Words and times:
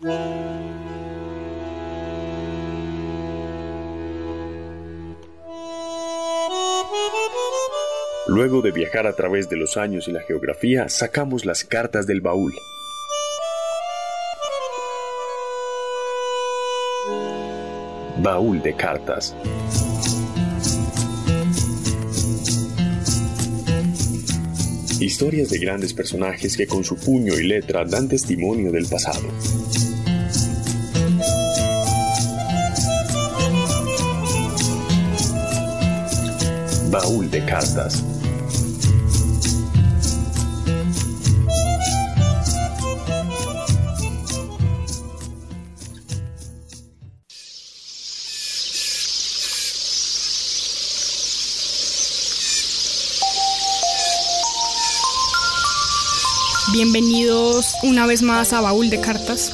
Luego 0.00 0.12
de 8.62 8.70
viajar 8.70 9.08
a 9.08 9.16
través 9.16 9.48
de 9.48 9.56
los 9.56 9.76
años 9.76 10.06
y 10.06 10.12
la 10.12 10.20
geografía, 10.20 10.88
sacamos 10.88 11.44
las 11.44 11.64
cartas 11.64 12.06
del 12.06 12.20
baúl. 12.20 12.52
Baúl 18.18 18.62
de 18.62 18.76
cartas. 18.76 19.34
Historias 25.00 25.50
de 25.50 25.58
grandes 25.58 25.92
personajes 25.92 26.56
que 26.56 26.66
con 26.66 26.84
su 26.84 26.96
puño 26.96 27.34
y 27.34 27.44
letra 27.44 27.84
dan 27.84 28.08
testimonio 28.08 28.70
del 28.70 28.86
pasado. 28.86 29.28
Baúl 37.00 37.30
de 37.30 37.44
cartas. 37.44 38.02
Bienvenidos 56.72 57.74
una 57.84 58.06
vez 58.06 58.22
más 58.22 58.52
a 58.52 58.60
Baúl 58.60 58.90
de 58.90 59.00
Cartas. 59.00 59.52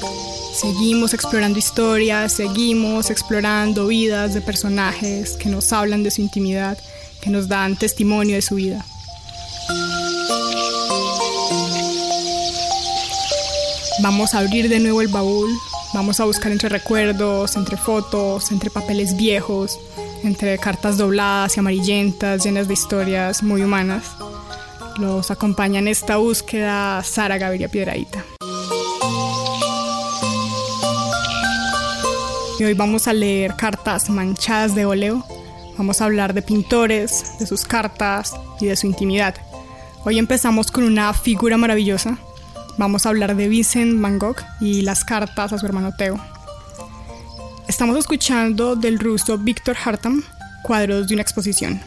Seguimos 0.55 1.13
explorando 1.13 1.59
historias, 1.59 2.33
seguimos 2.33 3.11
explorando 3.11 3.89
vidas 3.89 4.33
de 4.33 4.41
personajes 4.41 5.37
que 5.37 5.51
nos 5.51 5.75
hablan 5.75 6.03
de 6.03 6.11
su 6.11 6.23
intimidad, 6.23 6.79
que 7.25 7.31
nos 7.31 7.49
dan 7.49 7.75
testimonio 7.77 8.37
de 8.37 8.43
su 8.43 8.57
vida. 8.57 8.85
Vamos 14.03 14.35
a 14.35 14.41
abrir 14.41 14.69
de 14.69 14.81
nuevo 14.81 15.01
el 15.01 15.09
baúl, 15.09 15.49
vamos 15.95 16.21
a 16.21 16.25
buscar 16.25 16.53
entre 16.53 16.69
recuerdos, 16.69 17.57
entre 17.57 17.79
fotos, 17.79 18.53
entre 18.53 18.69
papeles 18.69 19.17
viejos, 19.17 19.79
entre 20.23 20.59
cartas 20.59 20.99
dobladas 20.99 21.57
y 21.57 21.61
amarillentas 21.61 22.45
llenas 22.45 22.69
de 22.69 22.75
historias 22.75 23.43
muy 23.43 23.63
humanas. 23.63 24.05
Los 24.99 25.31
acompaña 25.31 25.79
en 25.79 25.89
esta 25.89 26.19
búsqueda 26.19 27.03
Sara 27.03 27.39
Gaviria 27.39 27.69
Piedradita. 27.69 28.23
Y 32.61 32.65
hoy 32.65 32.75
vamos 32.75 33.09
a 33.09 33.15
leer 33.15 33.57
cartas 33.57 34.11
manchadas 34.11 34.75
de 34.75 34.85
óleo. 34.85 35.25
Vamos 35.77 36.01
a 36.01 36.05
hablar 36.05 36.35
de 36.35 36.43
pintores, 36.43 37.39
de 37.39 37.47
sus 37.47 37.65
cartas 37.65 38.33
y 38.61 38.67
de 38.67 38.77
su 38.77 38.87
intimidad. 38.87 39.35
Hoy 40.05 40.19
empezamos 40.19 40.71
con 40.71 40.85
una 40.85 41.13
figura 41.15 41.57
maravillosa. 41.57 42.19
Vamos 42.79 43.07
a 43.07 43.09
hablar 43.09 43.35
de 43.35 43.49
Vincent 43.49 44.01
Van 44.01 44.19
Gogh 44.19 44.37
y 44.61 44.83
las 44.83 45.05
cartas 45.05 45.53
a 45.53 45.59
su 45.59 45.67
hermano 45.67 45.93
Teo. 45.97 46.21
Estamos 47.67 47.97
escuchando 47.97 48.77
del 48.77 48.99
ruso 48.99 49.37
Víctor 49.39 49.77
Hartam 49.85 50.23
cuadros 50.63 51.09
de 51.09 51.15
una 51.15 51.23
exposición. 51.23 51.81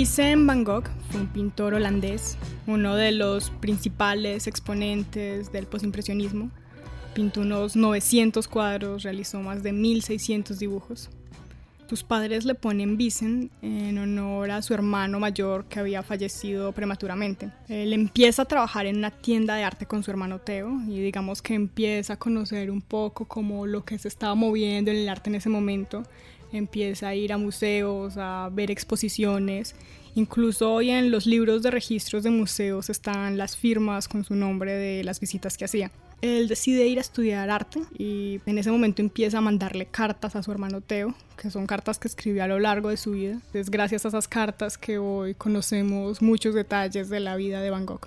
Vincent 0.00 0.46
van 0.46 0.64
Gogh 0.64 0.88
fue 1.10 1.20
un 1.20 1.26
pintor 1.26 1.74
holandés, 1.74 2.38
uno 2.66 2.96
de 2.96 3.12
los 3.12 3.50
principales 3.50 4.46
exponentes 4.46 5.52
del 5.52 5.66
posimpresionismo. 5.66 6.50
Pintó 7.12 7.42
unos 7.42 7.76
900 7.76 8.48
cuadros, 8.48 9.02
realizó 9.02 9.42
más 9.42 9.62
de 9.62 9.74
1600 9.74 10.58
dibujos. 10.58 11.10
Sus 11.86 12.02
padres 12.02 12.46
le 12.46 12.54
ponen 12.54 12.96
Vincent 12.96 13.52
en 13.60 13.98
honor 13.98 14.52
a 14.52 14.62
su 14.62 14.72
hermano 14.72 15.20
mayor 15.20 15.66
que 15.66 15.80
había 15.80 16.02
fallecido 16.02 16.72
prematuramente. 16.72 17.50
Él 17.68 17.92
empieza 17.92 18.40
a 18.40 18.46
trabajar 18.46 18.86
en 18.86 18.96
una 18.96 19.10
tienda 19.10 19.56
de 19.56 19.64
arte 19.64 19.84
con 19.84 20.02
su 20.02 20.10
hermano 20.10 20.38
Teo 20.38 20.80
y 20.88 20.98
digamos 20.98 21.42
que 21.42 21.52
empieza 21.52 22.14
a 22.14 22.18
conocer 22.18 22.70
un 22.70 22.80
poco 22.80 23.26
como 23.26 23.66
lo 23.66 23.84
que 23.84 23.98
se 23.98 24.08
estaba 24.08 24.34
moviendo 24.34 24.90
en 24.92 24.96
el 24.96 25.08
arte 25.10 25.28
en 25.28 25.34
ese 25.34 25.50
momento 25.50 26.04
empieza 26.52 27.08
a 27.08 27.14
ir 27.14 27.32
a 27.32 27.38
museos, 27.38 28.14
a 28.16 28.48
ver 28.52 28.70
exposiciones. 28.70 29.74
Incluso 30.14 30.72
hoy 30.72 30.90
en 30.90 31.10
los 31.10 31.26
libros 31.26 31.62
de 31.62 31.70
registros 31.70 32.22
de 32.24 32.30
museos 32.30 32.90
están 32.90 33.38
las 33.38 33.56
firmas 33.56 34.08
con 34.08 34.24
su 34.24 34.34
nombre 34.34 34.72
de 34.72 35.04
las 35.04 35.20
visitas 35.20 35.56
que 35.56 35.64
hacía. 35.64 35.90
Él 36.20 36.48
decide 36.48 36.86
ir 36.86 36.98
a 36.98 37.00
estudiar 37.00 37.48
arte 37.48 37.80
y 37.96 38.40
en 38.44 38.58
ese 38.58 38.70
momento 38.70 39.00
empieza 39.00 39.38
a 39.38 39.40
mandarle 39.40 39.86
cartas 39.86 40.36
a 40.36 40.42
su 40.42 40.52
hermano 40.52 40.82
Teo, 40.82 41.14
que 41.40 41.50
son 41.50 41.66
cartas 41.66 41.98
que 41.98 42.08
escribió 42.08 42.44
a 42.44 42.46
lo 42.46 42.58
largo 42.58 42.90
de 42.90 42.98
su 42.98 43.12
vida. 43.12 43.40
Es 43.54 43.70
gracias 43.70 44.04
a 44.04 44.08
esas 44.08 44.28
cartas 44.28 44.76
que 44.76 44.98
hoy 44.98 45.34
conocemos 45.34 46.20
muchos 46.20 46.54
detalles 46.54 47.08
de 47.08 47.20
la 47.20 47.36
vida 47.36 47.62
de 47.62 47.70
Van 47.70 47.86
Gogh. 47.86 48.06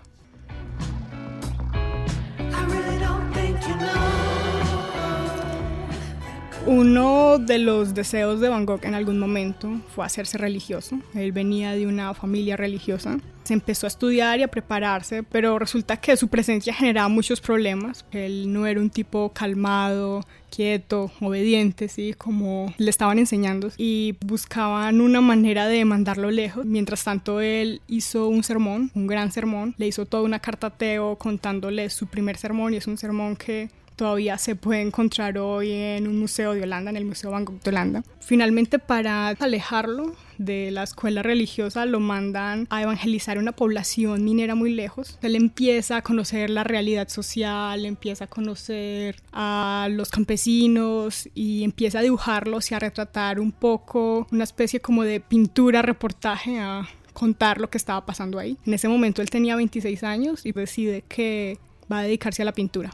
Uno 6.66 7.40
de 7.40 7.60
los 7.60 7.94
deseos 7.94 8.40
de 8.40 8.48
Van 8.48 8.66
Gogh 8.66 8.86
en 8.86 8.94
algún 8.94 9.20
momento 9.20 9.82
fue 9.94 10.06
hacerse 10.06 10.38
religioso. 10.38 10.98
Él 11.14 11.34
venía 11.34 11.74
de 11.74 11.86
una 11.86 12.14
familia 12.14 12.56
religiosa. 12.56 13.18
Se 13.44 13.54
empezó 13.54 13.86
a 13.86 13.90
estudiar 13.90 14.40
y 14.40 14.44
a 14.44 14.48
prepararse, 14.48 15.24
pero 15.24 15.60
resulta 15.60 15.98
que 15.98 16.16
su 16.16 16.30
presencia 16.30 16.74
generaba 16.74 17.10
muchos 17.10 17.42
problemas. 17.42 18.06
Él 18.14 18.54
no 18.54 18.66
era 18.66 18.80
un 18.80 18.90
tipo 18.90 19.34
calmado, 19.34 20.26
quieto, 20.50 21.12
obediente, 21.20 21.90
¿sí? 21.90 22.14
como 22.14 22.74
le 22.78 22.90
estaban 22.90 23.20
enseñando, 23.20 23.70
y 23.76 24.16
buscaban 24.26 25.02
una 25.02 25.20
manera 25.20 25.68
de 25.68 25.84
mandarlo 25.84 26.32
lejos. 26.32 26.66
Mientras 26.66 27.04
tanto, 27.04 27.42
él 27.42 27.82
hizo 27.90 28.30
un 28.30 28.42
sermón, 28.44 28.90
un 28.96 29.08
gran 29.08 29.34
sermón, 29.34 29.76
le 29.78 29.88
hizo 29.88 30.06
toda 30.06 30.24
una 30.24 30.40
carta 30.40 30.68
a 30.68 30.78
Teo 30.78 31.18
contándole 31.18 31.90
su 31.90 32.08
primer 32.08 32.38
sermón, 32.38 32.74
y 32.74 32.78
es 32.78 32.88
un 32.88 32.98
sermón 32.98 33.36
que 33.36 33.70
todavía 34.04 34.38
se 34.38 34.58
puede 34.58 34.82
encontrar 34.82 35.38
hoy 35.38 35.72
en 35.72 36.10
un 36.10 36.20
museo 36.20 36.54
de 36.54 36.64
Holanda, 36.64 36.90
en 36.92 36.98
el 36.98 37.06
Museo 37.06 37.32
Van 37.32 37.46
Gogh 37.46 37.62
de 37.62 37.70
Holanda. 37.70 38.04
Finalmente, 38.20 38.78
para 38.78 39.30
alejarlo 39.30 40.14
de 40.38 40.72
la 40.72 40.84
escuela 40.84 41.24
religiosa, 41.24 41.86
lo 41.86 42.02
mandan 42.02 42.68
a 42.70 42.82
evangelizar 42.82 43.38
una 43.38 43.54
población 43.54 44.26
minera 44.26 44.56
muy 44.56 44.74
lejos. 44.74 45.18
Él 45.22 45.38
empieza 45.38 45.96
a 45.96 46.02
conocer 46.02 46.50
la 46.50 46.66
realidad 46.66 47.08
social, 47.08 47.86
empieza 47.86 48.26
a 48.26 48.28
conocer 48.28 49.22
a 49.32 49.88
los 49.90 50.10
campesinos 50.10 51.30
y 51.34 51.64
empieza 51.64 52.00
a 52.00 52.02
dibujarlos 52.02 52.72
y 52.72 52.76
a 52.76 52.80
retratar 52.80 53.40
un 53.40 53.54
poco 53.54 54.28
una 54.34 54.44
especie 54.44 54.82
como 54.82 55.04
de 55.04 55.22
pintura, 55.22 55.82
reportaje 55.82 56.60
a 56.60 56.90
contar 57.14 57.62
lo 57.62 57.70
que 57.70 57.78
estaba 57.78 58.06
pasando 58.06 58.38
ahí. 58.38 58.58
En 58.66 58.74
ese 58.74 58.90
momento 58.90 59.22
él 59.22 59.30
tenía 59.30 59.56
26 59.56 60.04
años 60.04 60.46
y 60.46 60.52
decide 60.52 61.06
que 61.08 61.58
va 61.90 62.00
a 62.00 62.04
dedicarse 62.04 62.42
a 62.42 62.46
la 62.46 62.52
pintura. 62.52 62.92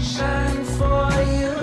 shine 0.00 0.64
for 0.64 1.10
you. 1.32 1.57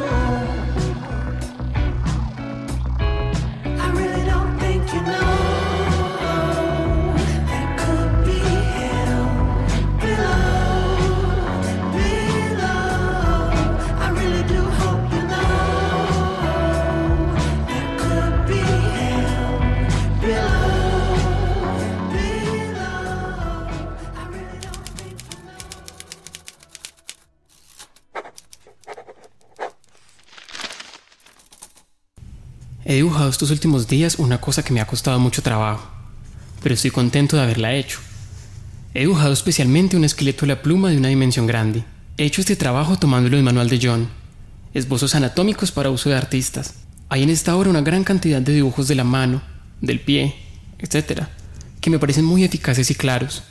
He 32.88 32.94
dibujado 32.94 33.32
estos 33.32 33.50
últimos 33.50 33.88
días 33.88 34.20
una 34.20 34.40
cosa 34.40 34.64
que 34.64 34.72
me 34.72 34.80
ha 34.80 34.86
costado 34.86 35.18
mucho 35.18 35.42
trabajo, 35.42 35.90
pero 36.62 36.76
estoy 36.76 36.92
contento 36.92 37.36
de 37.36 37.42
haberla 37.42 37.74
hecho. 37.74 37.98
He 38.94 39.00
dibujado 39.00 39.34
especialmente 39.34 39.98
un 39.98 40.06
esqueleto 40.06 40.42
de 40.42 40.54
la 40.54 40.62
pluma 40.62 40.92
de 40.92 40.98
una 40.98 41.08
dimensión 41.08 41.48
grande. 41.48 41.84
He 42.16 42.26
hecho 42.26 42.42
este 42.42 42.56
trabajo 42.56 42.96
tomándolo 43.00 43.38
del 43.38 43.44
manual 43.44 43.70
de 43.70 43.80
John, 43.82 44.08
esbozos 44.76 45.16
anatómicos 45.16 45.72
para 45.72 45.90
uso 45.90 46.12
de 46.12 46.16
artistas. 46.16 46.76
Hay 47.10 47.24
en 47.24 47.32
esta 47.32 47.56
obra 47.56 47.72
una 47.72 47.82
gran 47.82 48.04
cantidad 48.04 48.40
de 48.40 48.54
dibujos 48.54 48.88
de 48.88 48.94
la 48.94 49.04
mano, 49.04 49.42
del 49.82 50.00
pie, 50.00 50.36
etc., 50.78 51.24
que 51.82 51.90
me 51.90 51.98
parecen 51.98 52.24
muy 52.24 52.44
eficaces 52.44 52.92
y 52.92 52.94
claros. 52.94 53.42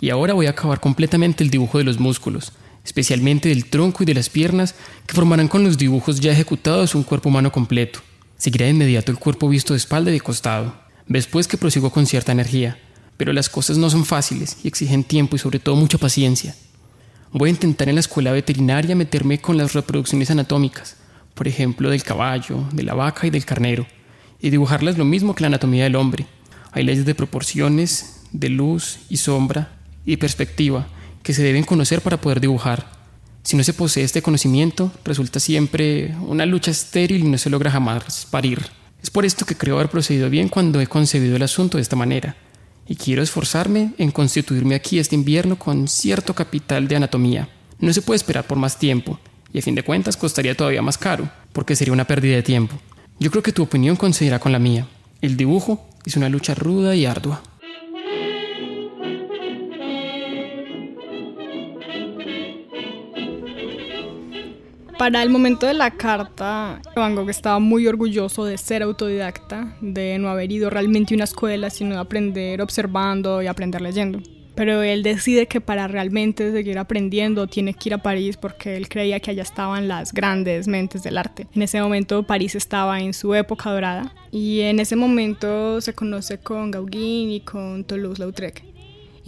Y 0.00 0.10
ahora 0.10 0.34
voy 0.34 0.46
a 0.46 0.50
acabar 0.50 0.80
completamente 0.80 1.44
el 1.44 1.50
dibujo 1.50 1.78
de 1.78 1.84
los 1.84 2.00
músculos, 2.00 2.54
especialmente 2.84 3.50
del 3.50 3.66
tronco 3.66 4.02
y 4.02 4.06
de 4.06 4.14
las 4.14 4.30
piernas, 4.30 4.74
que 5.06 5.14
formarán 5.14 5.46
con 5.46 5.62
los 5.62 5.78
dibujos 5.78 6.18
ya 6.18 6.32
ejecutados 6.32 6.96
un 6.96 7.04
cuerpo 7.04 7.28
humano 7.28 7.52
completo. 7.52 8.00
Seguirá 8.40 8.64
de 8.64 8.70
inmediato 8.70 9.12
el 9.12 9.18
cuerpo 9.18 9.50
visto 9.50 9.74
de 9.74 9.76
espalda 9.76 10.10
y 10.10 10.14
de 10.14 10.20
costado. 10.22 10.74
Después 11.06 11.46
que 11.46 11.58
prosigo 11.58 11.90
con 11.90 12.06
cierta 12.06 12.32
energía, 12.32 12.78
pero 13.18 13.34
las 13.34 13.50
cosas 13.50 13.76
no 13.76 13.90
son 13.90 14.06
fáciles 14.06 14.56
y 14.64 14.68
exigen 14.68 15.04
tiempo 15.04 15.36
y 15.36 15.38
sobre 15.38 15.58
todo 15.58 15.76
mucha 15.76 15.98
paciencia. 15.98 16.56
Voy 17.32 17.50
a 17.50 17.52
intentar 17.52 17.90
en 17.90 17.96
la 17.96 18.00
escuela 18.00 18.32
veterinaria 18.32 18.96
meterme 18.96 19.42
con 19.42 19.58
las 19.58 19.74
reproducciones 19.74 20.30
anatómicas, 20.30 20.96
por 21.34 21.48
ejemplo 21.48 21.90
del 21.90 22.02
caballo, 22.02 22.64
de 22.72 22.82
la 22.82 22.94
vaca 22.94 23.26
y 23.26 23.30
del 23.30 23.44
carnero, 23.44 23.86
y 24.40 24.48
dibujarlas 24.48 24.96
lo 24.96 25.04
mismo 25.04 25.34
que 25.34 25.42
la 25.42 25.48
anatomía 25.48 25.84
del 25.84 25.96
hombre. 25.96 26.24
Hay 26.72 26.82
leyes 26.82 27.04
de 27.04 27.14
proporciones, 27.14 28.22
de 28.32 28.48
luz 28.48 29.00
y 29.10 29.18
sombra 29.18 29.76
y 30.06 30.16
perspectiva 30.16 30.88
que 31.22 31.34
se 31.34 31.42
deben 31.42 31.64
conocer 31.64 32.00
para 32.00 32.18
poder 32.18 32.40
dibujar. 32.40 32.99
Si 33.42 33.56
no 33.56 33.64
se 33.64 33.72
posee 33.72 34.04
este 34.04 34.22
conocimiento, 34.22 34.92
resulta 35.04 35.40
siempre 35.40 36.14
una 36.26 36.46
lucha 36.46 36.70
estéril 36.70 37.24
y 37.24 37.28
no 37.28 37.38
se 37.38 37.50
logra 37.50 37.70
jamás 37.70 38.26
parir. 38.30 38.66
Es 39.02 39.10
por 39.10 39.24
esto 39.24 39.46
que 39.46 39.56
creo 39.56 39.76
haber 39.76 39.88
procedido 39.88 40.28
bien 40.28 40.48
cuando 40.48 40.80
he 40.80 40.86
concebido 40.86 41.36
el 41.36 41.42
asunto 41.42 41.78
de 41.78 41.82
esta 41.82 41.96
manera, 41.96 42.36
y 42.86 42.96
quiero 42.96 43.22
esforzarme 43.22 43.92
en 43.98 44.10
constituirme 44.10 44.74
aquí 44.74 44.98
este 44.98 45.14
invierno 45.14 45.58
con 45.58 45.88
cierto 45.88 46.34
capital 46.34 46.86
de 46.86 46.96
anatomía. 46.96 47.48
No 47.78 47.92
se 47.92 48.02
puede 48.02 48.16
esperar 48.16 48.46
por 48.46 48.58
más 48.58 48.78
tiempo, 48.78 49.18
y 49.52 49.58
a 49.58 49.62
fin 49.62 49.74
de 49.74 49.84
cuentas 49.84 50.18
costaría 50.18 50.54
todavía 50.54 50.82
más 50.82 50.98
caro, 50.98 51.30
porque 51.52 51.76
sería 51.76 51.94
una 51.94 52.06
pérdida 52.06 52.36
de 52.36 52.42
tiempo. 52.42 52.78
Yo 53.18 53.30
creo 53.30 53.42
que 53.42 53.52
tu 53.52 53.62
opinión 53.62 53.96
coincidirá 53.96 54.38
con 54.38 54.52
la 54.52 54.58
mía. 54.58 54.86
El 55.22 55.36
dibujo 55.36 55.88
es 56.04 56.16
una 56.16 56.28
lucha 56.28 56.54
ruda 56.54 56.94
y 56.94 57.06
ardua. 57.06 57.42
Para 65.00 65.22
el 65.22 65.30
momento 65.30 65.66
de 65.66 65.72
la 65.72 65.92
carta, 65.92 66.78
Van 66.94 67.14
Gogh 67.14 67.30
estaba 67.30 67.58
muy 67.58 67.86
orgulloso 67.86 68.44
de 68.44 68.58
ser 68.58 68.82
autodidacta, 68.82 69.74
de 69.80 70.18
no 70.18 70.28
haber 70.28 70.52
ido 70.52 70.68
realmente 70.68 71.14
a 71.14 71.16
una 71.16 71.24
escuela, 71.24 71.70
sino 71.70 71.94
de 71.94 72.02
aprender 72.02 72.60
observando 72.60 73.40
y 73.40 73.46
aprender 73.46 73.80
leyendo. 73.80 74.20
Pero 74.54 74.82
él 74.82 75.02
decide 75.02 75.46
que 75.46 75.62
para 75.62 75.88
realmente 75.88 76.52
seguir 76.52 76.78
aprendiendo 76.78 77.46
tiene 77.46 77.72
que 77.72 77.88
ir 77.88 77.94
a 77.94 78.02
París 78.02 78.36
porque 78.36 78.76
él 78.76 78.90
creía 78.90 79.20
que 79.20 79.30
allá 79.30 79.42
estaban 79.42 79.88
las 79.88 80.12
grandes 80.12 80.68
mentes 80.68 81.02
del 81.02 81.16
arte. 81.16 81.46
En 81.54 81.62
ese 81.62 81.80
momento 81.80 82.24
París 82.24 82.54
estaba 82.54 83.00
en 83.00 83.14
su 83.14 83.34
época 83.34 83.70
dorada 83.72 84.12
y 84.30 84.60
en 84.60 84.80
ese 84.80 84.96
momento 84.96 85.80
se 85.80 85.94
conoce 85.94 86.36
con 86.36 86.70
Gauguin 86.70 87.30
y 87.30 87.40
con 87.40 87.84
Toulouse-Lautrec. 87.84 88.69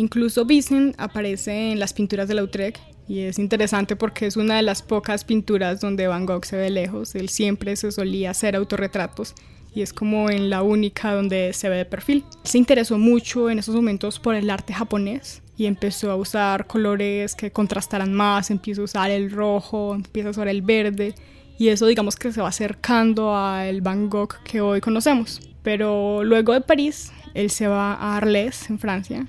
Incluso 0.02 0.44
Vincent 0.44 0.96
aparece 0.98 1.70
en 1.70 1.78
las 1.78 1.92
pinturas 1.92 2.26
de 2.26 2.34
Lautrec 2.34 2.80
y 3.06 3.20
es 3.20 3.38
interesante 3.38 3.94
porque 3.94 4.26
es 4.26 4.36
una 4.36 4.56
de 4.56 4.62
las 4.62 4.82
pocas 4.82 5.22
pinturas 5.22 5.80
donde 5.80 6.08
Van 6.08 6.26
Gogh 6.26 6.44
se 6.44 6.56
ve 6.56 6.70
lejos. 6.70 7.14
Él 7.14 7.28
siempre 7.28 7.76
se 7.76 7.92
solía 7.92 8.32
hacer 8.32 8.56
autorretratos 8.56 9.36
y 9.72 9.80
es 9.80 9.92
como 9.92 10.28
en 10.28 10.50
la 10.50 10.62
única 10.64 11.14
donde 11.14 11.52
se 11.52 11.68
ve 11.68 11.76
de 11.76 11.84
perfil. 11.84 12.24
Se 12.42 12.58
interesó 12.58 12.98
mucho 12.98 13.48
en 13.48 13.60
esos 13.60 13.76
momentos 13.76 14.18
por 14.18 14.34
el 14.34 14.50
arte 14.50 14.72
japonés 14.72 15.40
y 15.56 15.66
empezó 15.66 16.10
a 16.10 16.16
usar 16.16 16.66
colores 16.66 17.36
que 17.36 17.52
contrastaran 17.52 18.12
más, 18.12 18.50
empieza 18.50 18.80
a 18.80 18.84
usar 18.84 19.10
el 19.12 19.30
rojo, 19.30 19.94
empieza 19.94 20.30
a 20.30 20.32
usar 20.32 20.48
el 20.48 20.62
verde 20.62 21.14
y 21.60 21.68
eso 21.68 21.86
digamos 21.86 22.16
que 22.16 22.32
se 22.32 22.42
va 22.42 22.48
acercando 22.48 23.36
al 23.36 23.82
Van 23.82 24.10
Gogh 24.10 24.42
que 24.42 24.60
hoy 24.60 24.80
conocemos. 24.80 25.40
Pero 25.62 26.24
luego 26.24 26.54
de 26.54 26.60
París, 26.60 27.12
él 27.34 27.50
se 27.50 27.68
va 27.68 27.94
a 27.94 28.16
Arles, 28.16 28.68
en 28.68 28.80
Francia, 28.80 29.28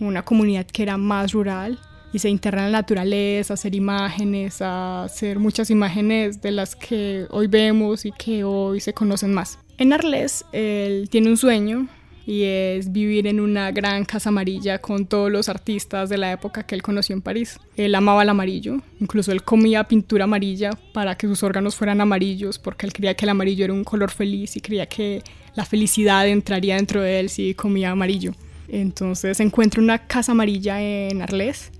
una 0.00 0.22
comunidad 0.22 0.66
que 0.66 0.82
era 0.82 0.96
más 0.96 1.32
rural 1.32 1.78
y 2.12 2.20
se 2.20 2.28
interna 2.28 2.66
en 2.66 2.72
la 2.72 2.78
naturaleza, 2.78 3.54
hacer 3.54 3.74
imágenes, 3.74 4.62
a 4.62 5.04
hacer 5.04 5.38
muchas 5.38 5.70
imágenes 5.70 6.40
de 6.40 6.52
las 6.52 6.76
que 6.76 7.26
hoy 7.30 7.48
vemos 7.48 8.04
y 8.04 8.12
que 8.12 8.44
hoy 8.44 8.80
se 8.80 8.94
conocen 8.94 9.34
más. 9.34 9.58
En 9.78 9.92
Arles, 9.92 10.44
él 10.52 11.08
tiene 11.10 11.28
un 11.28 11.36
sueño 11.36 11.88
y 12.26 12.44
es 12.44 12.92
vivir 12.92 13.26
en 13.26 13.40
una 13.40 13.70
gran 13.72 14.04
casa 14.04 14.30
amarilla 14.30 14.80
con 14.80 15.06
todos 15.06 15.30
los 15.30 15.48
artistas 15.48 16.08
de 16.08 16.18
la 16.18 16.32
época 16.32 16.64
que 16.64 16.74
él 16.74 16.82
conoció 16.82 17.14
en 17.14 17.22
París. 17.22 17.58
Él 17.76 17.94
amaba 17.94 18.22
el 18.22 18.28
amarillo, 18.28 18.80
incluso 19.00 19.32
él 19.32 19.42
comía 19.42 19.84
pintura 19.84 20.24
amarilla 20.24 20.70
para 20.92 21.16
que 21.16 21.26
sus 21.26 21.42
órganos 21.42 21.74
fueran 21.74 22.00
amarillos 22.00 22.58
porque 22.58 22.86
él 22.86 22.92
creía 22.92 23.14
que 23.14 23.24
el 23.26 23.30
amarillo 23.30 23.64
era 23.64 23.74
un 23.74 23.84
color 23.84 24.10
feliz 24.10 24.56
y 24.56 24.60
creía 24.60 24.86
que 24.86 25.22
la 25.54 25.64
felicidad 25.64 26.26
entraría 26.28 26.76
dentro 26.76 27.02
de 27.02 27.20
él 27.20 27.28
si 27.28 27.54
comía 27.54 27.90
amarillo. 27.90 28.32
Entonces 28.68 29.40
encuentra 29.40 29.82
una 29.82 30.06
casa 30.06 30.32
amarilla 30.32 30.80
en 30.80 31.22
Arles 31.22 31.70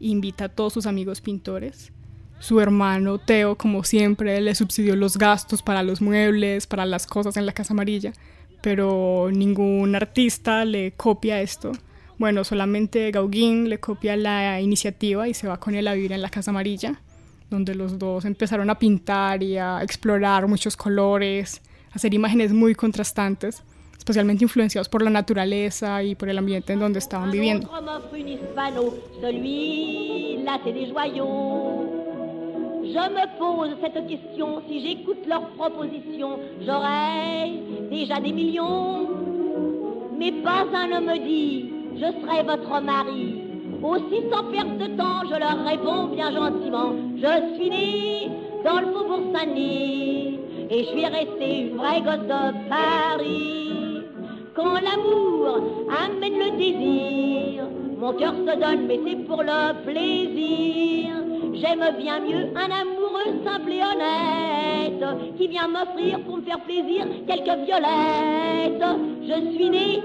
invita 0.00 0.44
a 0.44 0.48
todos 0.48 0.72
sus 0.72 0.86
amigos 0.86 1.20
pintores. 1.20 1.92
Su 2.40 2.60
hermano 2.60 3.18
Teo, 3.18 3.56
como 3.56 3.82
siempre, 3.82 4.40
le 4.40 4.54
subsidió 4.54 4.94
los 4.94 5.16
gastos 5.16 5.62
para 5.62 5.82
los 5.82 6.00
muebles, 6.00 6.66
para 6.66 6.86
las 6.86 7.06
cosas 7.06 7.36
en 7.36 7.46
la 7.46 7.52
Casa 7.52 7.74
Amarilla, 7.74 8.12
pero 8.60 9.30
ningún 9.32 9.94
artista 9.96 10.64
le 10.64 10.92
copia 10.92 11.40
esto. 11.40 11.72
Bueno, 12.16 12.44
solamente 12.44 13.10
Gauguin 13.10 13.68
le 13.68 13.80
copia 13.80 14.16
la 14.16 14.60
iniciativa 14.60 15.28
y 15.28 15.34
se 15.34 15.48
va 15.48 15.58
con 15.58 15.74
él 15.74 15.88
a 15.88 15.94
vivir 15.94 16.12
en 16.12 16.22
la 16.22 16.30
Casa 16.30 16.52
Amarilla, 16.52 17.00
donde 17.50 17.74
los 17.74 17.98
dos 17.98 18.24
empezaron 18.24 18.70
a 18.70 18.78
pintar 18.78 19.42
y 19.42 19.56
a 19.56 19.82
explorar 19.82 20.46
muchos 20.46 20.76
colores, 20.76 21.60
hacer 21.92 22.14
imágenes 22.14 22.52
muy 22.52 22.74
contrastantes 22.74 23.64
especialmente 24.08 24.42
influenciados 24.42 24.88
por 24.88 25.02
la 25.02 25.10
naturaleza 25.10 26.02
y 26.02 26.14
por 26.14 26.30
el 26.30 26.38
ambiente 26.38 26.72
en 26.72 26.80
donde 26.80 26.98
estaban 26.98 27.30
viviendo. 27.30 27.68
Je 32.90 33.10
me 33.10 33.38
pose 33.38 33.76
cette 33.82 34.06
question, 34.06 34.62
si 34.66 34.80
j'écoute 34.80 35.26
leurs 35.28 35.46
propositions, 35.58 36.38
j'aurai 36.64 37.52
déjà 37.90 38.18
des 38.18 38.32
millions. 38.32 39.06
Mais 40.18 40.32
pas 40.32 40.64
un 40.74 40.86
ne 40.88 41.00
me 41.06 41.18
dit, 41.18 41.70
je 41.96 42.06
serai 42.18 42.42
votre 42.44 42.80
mari. 42.80 43.42
Aussi 43.82 44.22
sans 44.32 44.44
perte 44.50 44.78
de 44.78 44.86
temps, 44.96 45.20
je 45.30 45.38
leur 45.38 45.66
réponds 45.66 46.06
bien 46.14 46.32
gentiment, 46.32 46.94
je 47.14 47.56
suis 47.56 47.68
né 47.68 48.30
dans 48.64 48.80
le 48.80 48.86
faubourg 48.86 49.34
Saint-Denis 49.34 50.38
et 50.70 50.84
je 50.84 50.88
suis 50.88 51.04
resté 51.04 51.60
une 51.60 51.76
vraie 51.76 52.00
gosse 52.00 52.26
de 52.26 52.68
Paris. 52.70 53.67
Quand 54.58 54.80
l'amour 54.80 55.60
amène 55.88 56.36
le 56.36 56.50
désir, 56.58 57.62
mon 57.96 58.12
cœur 58.14 58.34
se 58.34 58.58
donne, 58.58 58.88
mais 58.88 58.98
c'est 59.06 59.24
pour 59.24 59.44
le 59.44 59.84
plaisir. 59.84 61.14
J'aime 61.54 61.84
bien 61.96 62.18
mieux 62.18 62.48
un 62.56 62.68
amoureux 62.68 63.38
simple 63.44 63.70
et 63.70 63.82
honnête 63.84 65.36
qui 65.36 65.46
vient 65.46 65.68
m'offrir 65.68 66.18
pour 66.26 66.38
me 66.38 66.42
faire 66.42 66.58
plaisir 66.58 67.06
quelques 67.28 67.56
violettes. 67.66 68.82
Je 69.22 69.54
suis 69.54 69.70
née 69.70 70.02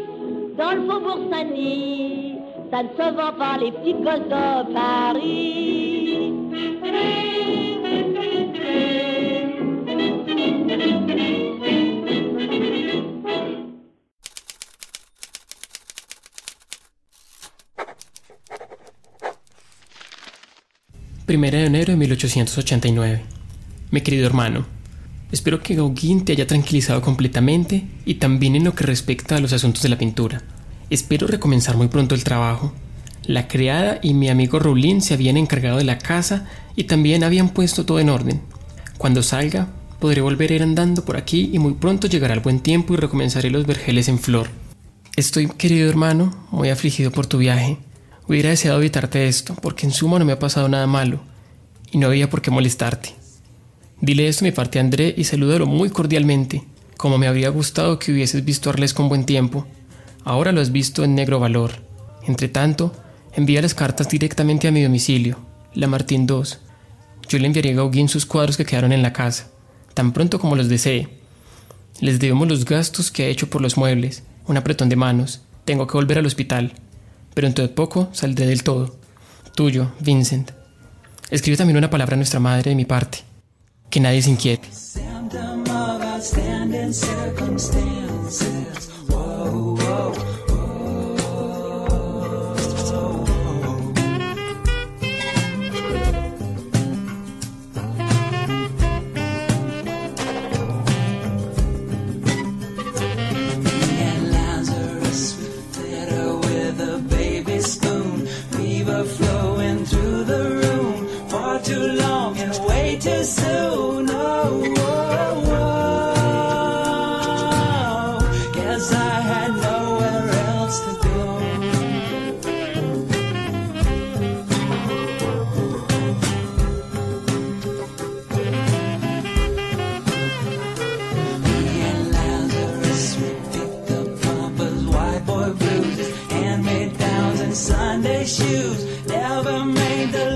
dans 0.55 0.73
le 0.73 0.81
faubourg 0.81 1.21
Saint-Denis, 1.31 2.35
ça 2.69 2.83
ne 2.83 2.89
se 2.89 3.15
vend 3.15 3.33
pas 3.35 3.57
les 3.59 3.71
petites 3.71 4.03
gosses 4.03 4.29
de 4.29 4.71
Paris. 4.71 6.31
Primera 21.33 21.57
de 21.57 21.65
enero 21.65 21.93
de 21.93 21.97
1889. 21.97 23.23
Mi 23.89 24.01
querido 24.01 24.27
hermano, 24.27 24.67
espero 25.31 25.63
que 25.63 25.73
Gauguin 25.73 26.25
te 26.25 26.33
haya 26.33 26.45
tranquilizado 26.45 27.01
completamente 27.01 27.87
y 28.05 28.13
también 28.13 28.55
en 28.55 28.65
lo 28.65 28.75
que 28.75 28.83
respecta 28.83 29.37
a 29.37 29.39
los 29.39 29.51
asuntos 29.51 29.81
de 29.81 29.89
la 29.89 29.97
pintura. 29.97 30.43
Espero 30.91 31.25
recomenzar 31.25 31.75
muy 31.75 31.87
pronto 31.87 32.13
el 32.13 32.23
trabajo. 32.23 32.71
La 33.25 33.47
criada 33.47 33.97
y 34.03 34.13
mi 34.13 34.29
amigo 34.29 34.59
Roulin 34.59 35.01
se 35.01 35.15
habían 35.15 35.37
encargado 35.37 35.79
de 35.79 35.85
la 35.85 35.97
casa 35.97 36.47
y 36.75 36.83
también 36.83 37.23
habían 37.23 37.49
puesto 37.49 37.83
todo 37.83 37.99
en 37.99 38.11
orden. 38.11 38.43
Cuando 38.99 39.23
salga, 39.23 39.69
podré 39.99 40.21
volver 40.21 40.51
a 40.51 40.55
ir 40.57 40.61
andando 40.61 41.03
por 41.03 41.17
aquí 41.17 41.49
y 41.51 41.57
muy 41.57 41.73
pronto 41.73 42.05
llegará 42.05 42.35
el 42.35 42.41
buen 42.41 42.59
tiempo 42.59 42.93
y 42.93 42.97
recomenzaré 42.97 43.49
los 43.49 43.65
vergeles 43.65 44.07
en 44.07 44.19
flor. 44.19 44.49
Estoy, 45.15 45.47
querido 45.47 45.89
hermano, 45.89 46.45
muy 46.51 46.69
afligido 46.69 47.09
por 47.09 47.25
tu 47.25 47.39
viaje. 47.39 47.79
Hubiera 48.25 48.51
deseado 48.51 48.79
evitarte 48.79 49.27
esto, 49.27 49.53
porque 49.61 49.85
en 49.85 49.91
suma 49.91 50.17
no 50.17 50.23
me 50.23 50.31
ha 50.31 50.39
pasado 50.39 50.69
nada 50.69 50.87
malo, 50.87 51.19
y 51.91 51.97
no 51.97 52.07
había 52.07 52.29
por 52.29 52.41
qué 52.41 52.51
molestarte. 52.51 53.13
Dile 53.99 54.27
esto 54.27 54.45
a 54.45 54.47
mi 54.47 54.51
parte 54.51 54.79
André 54.79 55.13
y 55.17 55.25
salúdalo 55.25 55.65
muy 55.65 55.89
cordialmente, 55.89 56.63
como 56.95 57.17
me 57.17 57.27
habría 57.27 57.49
gustado 57.49 57.99
que 57.99 58.13
hubieses 58.13 58.45
visto 58.45 58.69
a 58.69 58.73
Arles 58.73 58.93
con 58.93 59.09
buen 59.09 59.25
tiempo. 59.25 59.67
Ahora 60.23 60.53
lo 60.53 60.61
has 60.61 60.71
visto 60.71 61.03
en 61.03 61.15
negro 61.15 61.39
valor. 61.39 61.71
Entre 62.25 62.47
tanto, 62.47 62.93
envía 63.33 63.61
las 63.61 63.73
cartas 63.73 64.07
directamente 64.07 64.69
a 64.69 64.71
mi 64.71 64.81
domicilio, 64.81 65.39
la 65.73 65.87
Martín 65.87 66.25
2. 66.25 66.59
Yo 67.27 67.39
le 67.39 67.47
enviaré 67.47 67.71
a 67.71 67.75
Gauguin 67.75 68.07
sus 68.07 68.25
cuadros 68.25 68.55
que 68.55 68.65
quedaron 68.65 68.93
en 68.93 69.01
la 69.01 69.11
casa, 69.11 69.49
tan 69.93 70.13
pronto 70.13 70.39
como 70.39 70.55
los 70.55 70.69
desee. 70.69 71.09
Les 71.99 72.19
debemos 72.19 72.47
los 72.47 72.63
gastos 72.63 73.11
que 73.11 73.23
ha 73.23 73.27
hecho 73.27 73.49
por 73.49 73.61
los 73.61 73.75
muebles, 73.75 74.23
un 74.47 74.55
apretón 74.55 74.87
de 74.87 74.95
manos. 74.95 75.41
Tengo 75.65 75.87
que 75.87 75.97
volver 75.97 76.19
al 76.19 76.25
hospital 76.25 76.73
pero 77.33 77.47
de 77.61 77.69
poco 77.69 78.09
saldré 78.11 78.45
del 78.45 78.63
todo. 78.63 78.95
Tuyo, 79.55 79.91
Vincent. 79.99 80.51
Escribe 81.29 81.57
también 81.57 81.77
una 81.77 81.89
palabra 81.89 82.15
a 82.15 82.17
nuestra 82.17 82.39
madre 82.39 82.71
de 82.71 82.75
mi 82.75 82.85
parte. 82.85 83.19
Que 83.89 83.99
nadie 83.99 84.21
se 84.21 84.29
inquiete. 84.29 84.69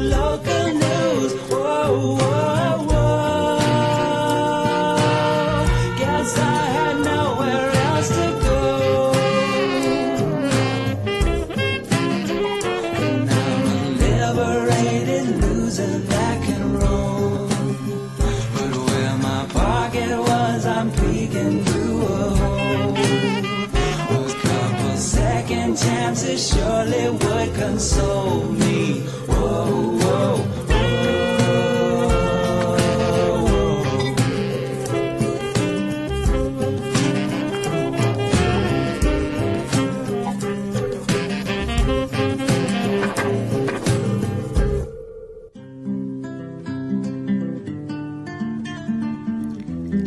loco 0.04 0.57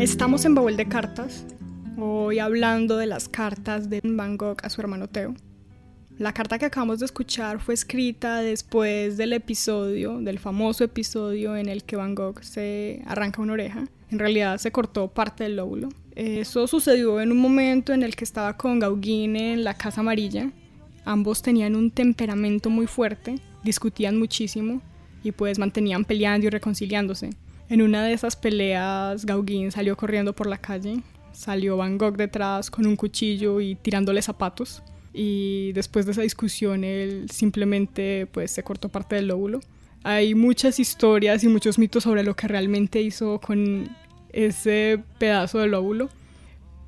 Estamos 0.01 0.47
en 0.47 0.55
Baúl 0.55 0.79
de 0.79 0.89
Cartas, 0.89 1.45
hoy 1.99 2.39
hablando 2.39 2.97
de 2.97 3.05
las 3.05 3.29
cartas 3.29 3.91
de 3.91 4.01
Van 4.03 4.39
Gogh 4.39 4.57
a 4.63 4.71
su 4.71 4.81
hermano 4.81 5.09
Theo. 5.09 5.35
La 6.17 6.33
carta 6.33 6.59
que 6.59 6.65
acabamos 6.65 7.01
de 7.01 7.05
escuchar 7.05 7.61
fue 7.61 7.75
escrita 7.75 8.39
después 8.39 9.19
del 9.19 9.35
episodio, 9.35 10.19
del 10.23 10.39
famoso 10.39 10.85
episodio 10.85 11.55
en 11.55 11.69
el 11.69 11.85
que 11.85 11.97
Van 11.97 12.15
Gogh 12.15 12.43
se 12.43 13.03
arranca 13.05 13.43
una 13.43 13.53
oreja. 13.53 13.89
En 14.11 14.19
realidad 14.19 14.57
se 14.57 14.73
cortó 14.73 15.09
parte 15.09 15.45
del 15.45 15.57
lóbulo. 15.57 15.91
Eso 16.17 16.67
sucedió 16.67 17.21
en 17.21 17.31
un 17.31 17.39
momento 17.39 17.93
en 17.93 18.03
el 18.03 18.17
que 18.17 18.25
estaba 18.25 18.57
con 18.57 18.79
Gauguin 18.79 19.37
en 19.37 19.65
la 19.65 19.75
Casa 19.75 20.01
Amarilla. 20.01 20.51
Ambos 21.05 21.43
tenían 21.43 21.77
un 21.77 21.91
temperamento 21.91 22.71
muy 22.71 22.87
fuerte, 22.87 23.35
discutían 23.63 24.19
muchísimo 24.19 24.81
y 25.23 25.33
pues 25.33 25.59
mantenían 25.59 26.07
peleando 26.07 26.47
y 26.47 26.51
reconciliándose. 26.51 27.29
En 27.71 27.83
una 27.83 28.05
de 28.05 28.13
esas 28.13 28.35
peleas, 28.35 29.25
Gauguin 29.25 29.71
salió 29.71 29.97
corriendo 29.97 30.33
por 30.33 30.49
la 30.49 30.59
calle, 30.59 31.03
salió 31.31 31.77
Van 31.77 31.99
Gogh 31.99 32.17
detrás 32.17 32.69
con 32.69 32.85
un 32.85 32.97
cuchillo 32.97 33.61
y 33.61 33.77
tirándole 33.77 34.23
zapatos. 34.23 34.83
Y 35.15 35.71
después 35.73 36.05
de 36.05 36.11
esa 36.13 36.23
discusión, 36.23 36.83
él 36.83 37.29
simplemente 37.31 38.27
pues 38.33 38.51
se 38.51 38.65
cortó 38.65 38.89
parte 38.89 39.15
del 39.15 39.29
lóbulo. 39.29 39.61
Hay 40.03 40.35
muchas 40.35 40.81
historias 40.81 41.45
y 41.45 41.49
muchos 41.49 41.79
mitos 41.79 42.03
sobre 42.03 42.25
lo 42.25 42.35
que 42.35 42.49
realmente 42.49 43.01
hizo 43.03 43.41
con 43.41 43.89
ese 44.33 45.01
pedazo 45.19 45.61
de 45.61 45.69
lóbulo. 45.69 46.09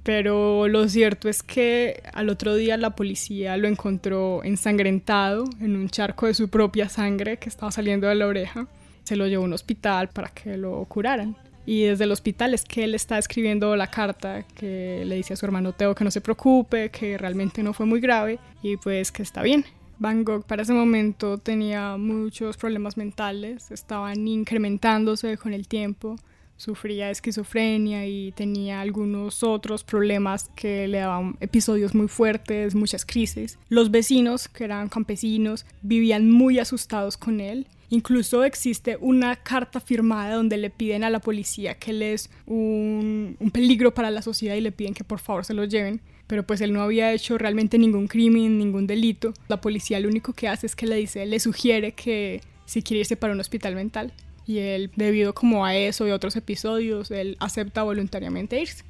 Pero 0.02 0.66
lo 0.66 0.88
cierto 0.88 1.28
es 1.28 1.44
que 1.44 2.02
al 2.12 2.28
otro 2.28 2.56
día 2.56 2.76
la 2.76 2.96
policía 2.96 3.56
lo 3.56 3.68
encontró 3.68 4.42
ensangrentado 4.42 5.44
en 5.60 5.76
un 5.76 5.88
charco 5.90 6.26
de 6.26 6.34
su 6.34 6.48
propia 6.48 6.88
sangre 6.88 7.36
que 7.36 7.48
estaba 7.48 7.70
saliendo 7.70 8.08
de 8.08 8.16
la 8.16 8.26
oreja 8.26 8.66
se 9.04 9.16
lo 9.16 9.26
llevó 9.26 9.44
a 9.44 9.46
un 9.46 9.52
hospital 9.52 10.08
para 10.08 10.28
que 10.28 10.56
lo 10.56 10.84
curaran. 10.86 11.36
Y 11.64 11.84
desde 11.84 12.04
el 12.04 12.12
hospital 12.12 12.54
es 12.54 12.64
que 12.64 12.84
él 12.84 12.94
está 12.94 13.18
escribiendo 13.18 13.76
la 13.76 13.86
carta 13.86 14.42
que 14.42 15.04
le 15.06 15.14
dice 15.16 15.34
a 15.34 15.36
su 15.36 15.46
hermano 15.46 15.72
Teo 15.72 15.94
que 15.94 16.04
no 16.04 16.10
se 16.10 16.20
preocupe, 16.20 16.90
que 16.90 17.16
realmente 17.16 17.62
no 17.62 17.72
fue 17.72 17.86
muy 17.86 18.00
grave 18.00 18.38
y 18.62 18.76
pues 18.76 19.12
que 19.12 19.22
está 19.22 19.42
bien. 19.42 19.64
Van 19.98 20.24
Gogh 20.24 20.44
para 20.44 20.62
ese 20.62 20.72
momento 20.72 21.38
tenía 21.38 21.96
muchos 21.96 22.56
problemas 22.56 22.96
mentales, 22.96 23.70
estaban 23.70 24.26
incrementándose 24.26 25.36
con 25.36 25.54
el 25.54 25.68
tiempo, 25.68 26.16
sufría 26.56 27.10
esquizofrenia 27.10 28.06
y 28.06 28.32
tenía 28.32 28.80
algunos 28.80 29.44
otros 29.44 29.84
problemas 29.84 30.50
que 30.56 30.88
le 30.88 30.98
daban 30.98 31.36
episodios 31.38 31.94
muy 31.94 32.08
fuertes, 32.08 32.74
muchas 32.74 33.06
crisis. 33.06 33.60
Los 33.68 33.92
vecinos, 33.92 34.48
que 34.48 34.64
eran 34.64 34.88
campesinos, 34.88 35.66
vivían 35.82 36.28
muy 36.28 36.58
asustados 36.58 37.16
con 37.16 37.40
él 37.40 37.68
Incluso 37.92 38.42
existe 38.42 38.96
una 39.02 39.36
carta 39.36 39.78
firmada 39.78 40.36
donde 40.36 40.56
le 40.56 40.70
piden 40.70 41.04
a 41.04 41.10
la 41.10 41.20
policía 41.20 41.74
que 41.74 41.90
él 41.90 42.00
es 42.00 42.30
un, 42.46 43.36
peligro 43.52 43.92
para 43.92 44.10
la 44.10 44.22
sociedad 44.22 44.54
y 44.54 44.62
le 44.62 44.72
piden 44.72 44.94
que 44.94 45.04
por 45.04 45.18
favor 45.18 45.44
se 45.44 45.52
lo 45.52 45.66
lleven. 45.66 46.00
Pero 46.26 46.42
pues 46.42 46.62
él 46.62 46.72
no 46.72 46.80
había 46.80 47.12
hecho 47.12 47.36
realmente 47.36 47.76
ningún 47.76 48.06
crimen, 48.08 48.56
ningún 48.56 48.86
delito. 48.86 49.34
La 49.46 49.60
policía 49.60 50.00
lo 50.00 50.08
único 50.08 50.32
que 50.32 50.48
hace 50.48 50.64
es 50.64 50.74
que 50.74 50.86
le 50.86 50.96
dice, 50.96 51.26
le 51.26 51.38
sugiere 51.38 51.92
que 51.92 52.40
si 52.64 52.82
quiere 52.82 53.00
irse 53.00 53.18
para 53.18 53.34
un 53.34 53.40
hospital 53.40 53.74
mental. 53.74 54.14
Y 54.46 54.56
él, 54.56 54.90
debido 54.96 55.34
como 55.34 55.66
a 55.66 55.76
eso 55.76 56.08
y 56.08 56.12
otros 56.12 56.34
episodios, 56.36 57.10
él 57.10 57.36
acepta 57.40 57.82
voluntariamente 57.82 58.58
irse. 58.58 58.84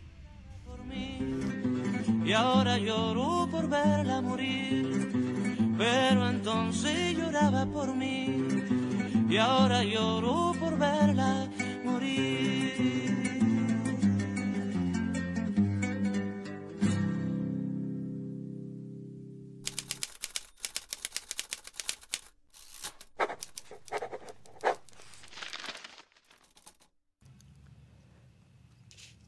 Y 2.24 2.32
ahora 2.34 2.78
lloro 2.78 3.48
por 3.50 3.68
verla 3.68 4.20
morir, 4.20 5.10
pero 5.76 6.30
entonces 6.30 7.16
lloraba 7.18 7.66
por 7.66 7.96
mí. 7.96 8.81
Y 9.32 9.38
ahora 9.38 9.82
lloro 9.82 10.52
por 10.60 10.76
verla 10.76 11.48
morir. 11.86 12.52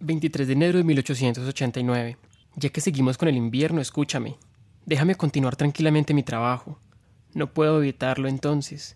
23 0.01 0.47
de 0.47 0.53
enero 0.53 0.77
de 0.77 0.85
1889. 0.85 2.19
Ya 2.57 2.69
que 2.69 2.83
seguimos 2.83 3.17
con 3.17 3.29
el 3.29 3.37
invierno, 3.37 3.81
escúchame. 3.81 4.37
Déjame 4.85 5.15
continuar 5.15 5.57
tranquilamente 5.57 6.13
mi 6.13 6.23
trabajo. 6.23 6.79
No 7.33 7.55
puedo 7.55 7.79
evitarlo 7.79 8.29
entonces. 8.29 8.95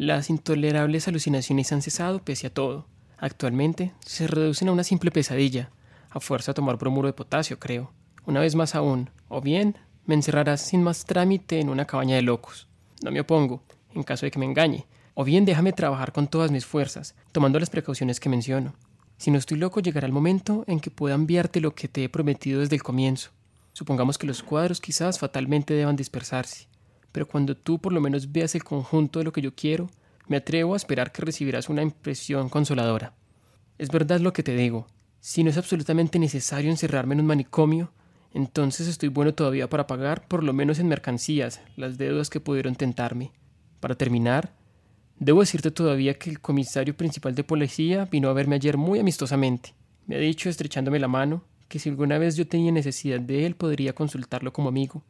Las 0.00 0.30
intolerables 0.30 1.08
alucinaciones 1.08 1.70
han 1.72 1.82
cesado 1.82 2.24
pese 2.24 2.46
a 2.46 2.54
todo. 2.54 2.86
Actualmente 3.18 3.92
se 4.00 4.26
reducen 4.26 4.68
a 4.68 4.72
una 4.72 4.82
simple 4.82 5.10
pesadilla, 5.10 5.68
a 6.08 6.20
fuerza 6.20 6.52
de 6.52 6.54
tomar 6.54 6.78
bromuro 6.78 7.06
de 7.06 7.12
potasio, 7.12 7.58
creo. 7.58 7.92
Una 8.24 8.40
vez 8.40 8.54
más 8.54 8.74
aún, 8.74 9.10
o 9.28 9.42
bien 9.42 9.76
me 10.06 10.14
encerrarás 10.14 10.62
sin 10.62 10.82
más 10.82 11.04
trámite 11.04 11.60
en 11.60 11.68
una 11.68 11.84
cabaña 11.84 12.16
de 12.16 12.22
locos. 12.22 12.66
No 13.02 13.10
me 13.10 13.20
opongo, 13.20 13.62
en 13.94 14.02
caso 14.02 14.24
de 14.24 14.30
que 14.30 14.38
me 14.38 14.46
engañe. 14.46 14.86
O 15.12 15.22
bien 15.22 15.44
déjame 15.44 15.74
trabajar 15.74 16.14
con 16.14 16.28
todas 16.28 16.50
mis 16.50 16.64
fuerzas, 16.64 17.14
tomando 17.30 17.60
las 17.60 17.68
precauciones 17.68 18.20
que 18.20 18.30
menciono. 18.30 18.72
Si 19.18 19.30
no 19.30 19.36
estoy 19.36 19.58
loco, 19.58 19.80
llegará 19.80 20.06
el 20.06 20.14
momento 20.14 20.64
en 20.66 20.80
que 20.80 20.90
pueda 20.90 21.14
enviarte 21.14 21.60
lo 21.60 21.74
que 21.74 21.88
te 21.88 22.04
he 22.04 22.08
prometido 22.08 22.60
desde 22.60 22.74
el 22.74 22.82
comienzo. 22.82 23.32
Supongamos 23.74 24.16
que 24.16 24.26
los 24.26 24.42
cuadros 24.42 24.80
quizás 24.80 25.18
fatalmente 25.18 25.74
deban 25.74 25.96
dispersarse, 25.96 26.68
pero 27.12 27.26
cuando 27.26 27.56
tú 27.56 27.78
por 27.78 27.92
lo 27.92 28.00
menos 28.00 28.32
veas 28.32 28.54
el 28.54 28.64
conjunto 28.64 29.18
de 29.18 29.24
lo 29.24 29.32
que 29.32 29.42
yo 29.42 29.54
quiero, 29.54 29.90
me 30.26 30.36
atrevo 30.36 30.74
a 30.74 30.76
esperar 30.76 31.12
que 31.12 31.22
recibirás 31.22 31.68
una 31.68 31.82
impresión 31.82 32.48
consoladora. 32.48 33.14
Es 33.78 33.88
verdad 33.88 34.20
lo 34.20 34.32
que 34.32 34.42
te 34.42 34.54
digo. 34.54 34.86
Si 35.20 35.42
no 35.42 35.50
es 35.50 35.56
absolutamente 35.56 36.18
necesario 36.18 36.70
encerrarme 36.70 37.14
en 37.14 37.20
un 37.20 37.26
manicomio, 37.26 37.92
entonces 38.32 38.86
estoy 38.86 39.08
bueno 39.08 39.34
todavía 39.34 39.68
para 39.68 39.86
pagar, 39.86 40.28
por 40.28 40.44
lo 40.44 40.52
menos 40.52 40.78
en 40.78 40.88
mercancías, 40.88 41.60
las 41.76 41.98
deudas 41.98 42.30
que 42.30 42.40
pudieron 42.40 42.76
tentarme. 42.76 43.32
Para 43.80 43.96
terminar, 43.96 44.54
Debo 45.20 45.40
decirte 45.40 45.70
todavía 45.70 46.14
que 46.14 46.30
el 46.30 46.40
comisario 46.40 46.96
principal 46.96 47.34
de 47.34 47.44
policía 47.44 48.06
vino 48.06 48.30
a 48.30 48.32
verme 48.32 48.54
ayer 48.54 48.78
muy 48.78 49.00
amistosamente. 49.00 49.74
Me 50.06 50.16
ha 50.16 50.18
dicho, 50.18 50.48
estrechándome 50.48 50.98
la 50.98 51.08
mano, 51.08 51.44
que 51.68 51.78
si 51.78 51.90
alguna 51.90 52.16
vez 52.16 52.36
yo 52.36 52.48
tenía 52.48 52.72
necesidad 52.72 53.20
de 53.20 53.44
él 53.44 53.54
podría 53.54 53.92
consultarlo 53.92 54.50
como 54.54 54.70
amigo. 54.70 55.04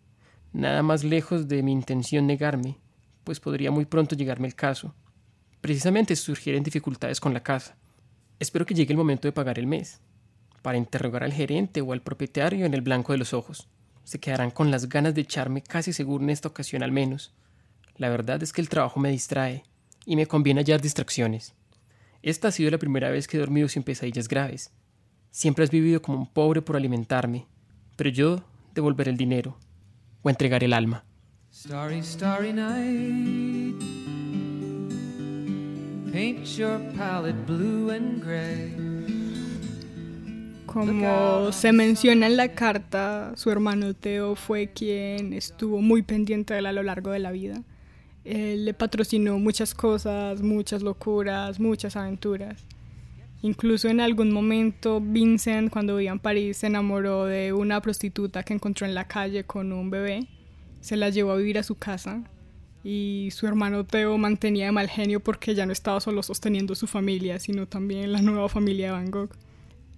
Nada 0.53 0.83
más 0.83 1.05
lejos 1.05 1.47
de 1.47 1.63
mi 1.63 1.71
intención 1.71 2.27
negarme, 2.27 2.77
pues 3.23 3.39
podría 3.39 3.71
muy 3.71 3.85
pronto 3.85 4.17
llegarme 4.17 4.49
el 4.49 4.57
caso. 4.57 4.95
Precisamente 5.61 6.17
surgieren 6.17 6.65
dificultades 6.65 7.21
con 7.21 7.33
la 7.33 7.43
casa. 7.43 7.77
Espero 8.41 8.67
que 8.67 8.75
llegue 8.75 8.93
el 8.93 8.99
momento 8.99 9.29
de 9.29 9.33
pagar 9.33 9.61
el 9.61 9.69
mes, 9.69 10.01
para 10.61 10.77
interrogar 10.77 11.23
al 11.23 11.33
gerente 11.33 11.81
o 11.81 11.93
al 11.93 12.03
propietario 12.03 12.67
en 12.67 12.75
el 12.75 12.81
blanco 12.81 13.13
de 13.13 13.19
los 13.19 13.33
ojos. 13.33 13.69
Se 14.03 14.19
quedarán 14.19 14.51
con 14.51 14.73
las 14.73 14.89
ganas 14.89 15.15
de 15.15 15.21
echarme 15.21 15.63
casi 15.63 15.93
seguro 15.93 16.25
en 16.25 16.31
esta 16.31 16.49
ocasión 16.49 16.83
al 16.83 16.91
menos. 16.91 17.33
La 17.97 18.09
verdad 18.09 18.43
es 18.43 18.53
que 18.53 18.61
el 18.61 18.69
trabajo 18.69 18.99
me 18.99 19.11
distrae 19.11 19.63
y 20.05 20.17
me 20.17 20.27
conviene 20.27 20.63
hallar 20.63 20.81
distracciones. 20.81 21.55
Esta 22.23 22.49
ha 22.49 22.53
sido 22.53 22.73
la 22.73 22.79
primera 22.79 23.11
vez 23.11 23.29
que 23.29 23.37
he 23.37 23.41
dormido 23.41 23.69
sin 23.69 23.85
pesadillas 23.85 24.27
graves. 24.27 24.73
Siempre 25.31 25.63
has 25.63 25.71
vivido 25.71 26.03
como 26.03 26.19
un 26.19 26.27
pobre 26.27 26.61
por 26.61 26.75
alimentarme, 26.75 27.47
pero 27.95 28.11
yo 28.11 28.43
devolveré 28.75 29.13
el 29.13 29.17
dinero 29.17 29.57
o 30.23 30.31
entregaré 30.31 30.67
el 30.67 30.73
alma. 30.73 31.05
Starry, 31.53 32.03
starry 32.03 32.53
night. 32.53 33.77
Paint 36.13 36.45
your 36.57 36.81
palette 36.97 37.47
blue 37.47 37.91
and 37.91 38.23
gray. 38.23 38.91
Como 40.67 41.51
se 41.51 41.73
menciona 41.73 42.27
en 42.27 42.37
la 42.37 42.55
carta, 42.55 43.33
su 43.35 43.51
hermano 43.51 43.93
Teo 43.95 44.37
fue 44.37 44.69
quien 44.73 45.33
estuvo 45.33 45.81
muy 45.81 46.03
pendiente 46.03 46.55
de 46.55 46.61
él 46.61 46.67
a 46.67 46.73
lo 46.73 46.85
largo 46.85 47.11
de 47.11 47.19
la 47.19 47.33
vida. 47.33 47.63
Él 48.25 48.67
le 48.67 48.75
patrocinó 48.75 49.39
muchas 49.39 49.75
cosas, 49.75 50.43
muchas 50.43 50.83
locuras, 50.83 51.59
muchas 51.59 51.97
aventuras. 51.97 52.65
Incluso 53.43 53.89
en 53.89 54.01
algún 54.01 54.33
momento 54.33 55.01
Vincent, 55.01 55.71
cuando 55.71 55.97
vivía 55.97 56.13
en 56.13 56.19
París, 56.19 56.59
se 56.59 56.67
enamoró 56.67 57.25
de 57.25 57.53
una 57.53 57.81
prostituta 57.81 58.43
que 58.43 58.55
encontró 58.55 58.87
en 58.87 58.95
la 58.95 59.09
calle 59.09 59.45
con 59.45 59.73
un 59.73 59.91
bebé. 59.91 60.27
Se 60.81 60.97
la 60.97 61.09
llevó 61.09 61.33
a 61.33 61.37
vivir 61.37 61.59
a 61.59 61.63
su 61.63 61.77
casa 61.77 62.23
y 62.85 63.29
su 63.33 63.47
hermano 63.47 63.85
Teo 63.85 64.17
mantenía 64.19 64.67
de 64.67 64.73
mal 64.73 64.89
genio 64.89 65.21
porque 65.21 65.55
ya 65.55 65.67
no 65.67 65.73
estaba 65.73 66.01
solo 66.01 66.23
sosteniendo 66.23 66.75
su 66.75 66.87
familia, 66.87 67.39
sino 67.39 67.67
también 67.67 68.13
la 68.13 68.23
nueva 68.23 68.49
familia 68.49 68.87
de 68.87 68.93
Van 68.93 69.11
Gogh. 69.11 69.31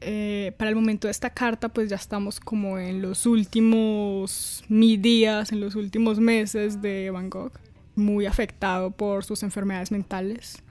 Eh, 0.00 0.52
para 0.56 0.68
el 0.68 0.74
momento 0.74 1.06
de 1.06 1.12
esta 1.12 1.30
carta, 1.30 1.68
pues 1.68 1.88
ya 1.88 1.96
estamos 1.96 2.40
como 2.40 2.78
en 2.78 3.02
los 3.02 3.26
últimos 3.26 4.64
mil 4.68 5.00
días, 5.00 5.52
en 5.52 5.60
los 5.60 5.76
últimos 5.76 6.18
meses 6.18 6.82
de 6.82 7.10
Van 7.10 7.30
Gogh 7.30 7.52
muy 7.94 8.26
afectado 8.26 8.90
por 8.90 9.24
sus 9.24 9.42
enfermedades 9.42 9.90
mentales. 9.90 10.62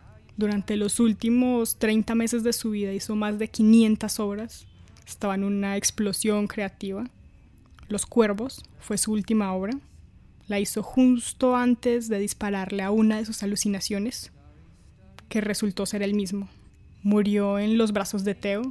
Durante 0.42 0.76
los 0.76 1.00
últimos 1.00 1.78
30 1.78 2.16
meses 2.16 2.42
de 2.42 2.52
su 2.52 2.72
vida 2.72 2.92
hizo 2.92 3.16
más 3.16 3.38
de 3.38 3.48
500 3.48 4.20
obras. 4.20 4.66
Estaba 5.06 5.36
en 5.36 5.44
una 5.44 5.78
explosión 5.78 6.48
creativa. 6.48 7.04
Los 7.90 8.08
Cuervos 8.08 8.64
fue 8.80 8.98
su 8.98 9.12
última 9.12 9.54
obra. 9.54 9.78
La 10.48 10.60
hizo 10.60 10.82
justo 10.82 11.56
antes 11.56 12.10
de 12.10 12.18
dispararle 12.18 12.82
a 12.82 12.90
una 12.90 13.18
de 13.18 13.26
sus 13.26 13.44
alucinaciones, 13.44 14.32
que 15.30 15.42
resultó 15.42 15.86
ser 15.86 16.02
el 16.02 16.16
mismo. 16.16 16.50
Murió 17.04 17.60
en 17.60 17.78
los 17.78 17.92
brazos 17.92 18.24
de 18.24 18.34
Teo 18.34 18.64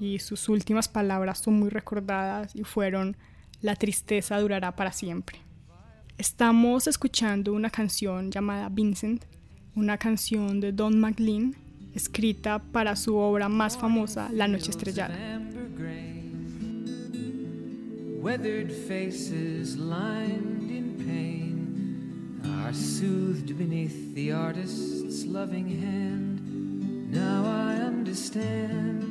y 0.00 0.18
sus 0.18 0.48
últimas 0.48 0.88
palabras 0.88 1.38
son 1.38 1.54
muy 1.54 1.68
recordadas 1.68 2.56
y 2.56 2.64
fueron 2.64 3.16
La 3.60 3.76
tristeza 3.76 4.40
durará 4.40 4.74
para 4.74 4.90
siempre. 4.90 5.38
Estamos 6.18 6.88
escuchando 6.88 7.52
una 7.52 7.70
canción 7.70 8.32
llamada 8.32 8.68
Vincent, 8.70 9.24
una 9.74 9.98
canción 9.98 10.60
de 10.60 10.72
Don 10.72 11.00
McLean, 11.00 11.54
escrita 11.94 12.58
para 12.58 12.96
su 12.96 13.16
obra 13.16 13.48
más 13.48 13.76
famosa, 13.76 14.30
La 14.32 14.48
Noche 14.48 14.70
Estrellada. 14.70 15.14
Weathered 18.22 18.70
faces 18.70 19.76
lined 19.76 20.70
in 20.70 20.94
pain 21.04 22.40
are 22.62 22.72
soothed 22.72 23.58
beneath 23.58 24.14
the 24.14 24.30
artist's 24.30 25.24
loving 25.26 25.66
hand. 25.66 27.10
Now 27.10 27.44
I 27.44 27.80
understand 27.82 29.02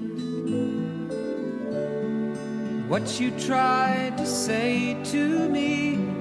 what 2.88 3.20
you 3.20 3.32
tried 3.32 4.18
to 4.18 4.26
say 4.26 4.96
to 5.12 5.50
me. 5.50 6.21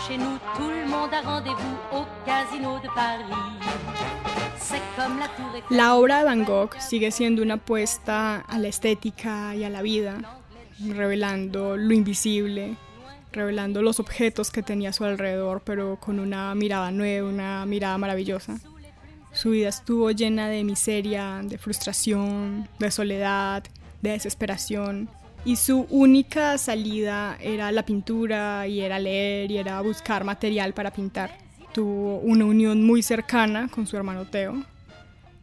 chez 0.00 0.16
nous, 0.16 0.38
tout 0.56 0.70
le 0.70 0.88
monde 0.88 1.12
a 1.12 1.20
rendez-vous 1.20 2.06
casino 2.24 2.78
de 2.80 2.88
Paris. 2.94 3.24
La 5.70 5.96
obra 5.96 6.20
de 6.20 6.24
Van 6.24 6.44
Gogh 6.44 6.74
sigue 6.80 7.10
siendo 7.10 7.42
una 7.42 7.54
apuesta 7.54 8.40
a 8.40 8.58
la 8.58 8.68
estética 8.68 9.54
y 9.54 9.64
a 9.64 9.70
la 9.70 9.82
vida, 9.82 10.40
revelando 10.80 11.76
lo 11.76 11.92
invisible, 11.92 12.76
revelando 13.32 13.82
los 13.82 14.00
objetos 14.00 14.50
que 14.50 14.62
tenía 14.62 14.90
a 14.90 14.92
su 14.92 15.04
alrededor, 15.04 15.62
pero 15.64 15.98
con 16.00 16.18
una 16.18 16.54
mirada 16.54 16.90
nueva, 16.90 17.28
una 17.28 17.66
mirada 17.66 17.98
maravillosa. 17.98 18.58
Su 19.32 19.50
vida 19.50 19.68
estuvo 19.68 20.10
llena 20.10 20.48
de 20.48 20.64
miseria, 20.64 21.40
de 21.42 21.58
frustración, 21.58 22.68
de 22.78 22.90
soledad, 22.90 23.64
de 24.00 24.10
desesperación, 24.10 25.08
y 25.44 25.56
su 25.56 25.86
única 25.90 26.56
salida 26.58 27.36
era 27.40 27.72
la 27.72 27.84
pintura 27.84 28.66
y 28.68 28.80
era 28.80 28.98
leer 28.98 29.50
y 29.50 29.58
era 29.58 29.80
buscar 29.80 30.24
material 30.24 30.72
para 30.72 30.92
pintar. 30.92 31.36
Tuvo 31.72 32.18
una 32.18 32.44
unión 32.44 32.84
muy 32.84 33.02
cercana 33.02 33.68
con 33.68 33.86
su 33.86 33.96
hermano 33.96 34.26
Teo 34.26 34.62